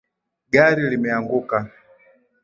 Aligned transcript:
Gari 0.53 0.83
limeanguka 0.91 1.57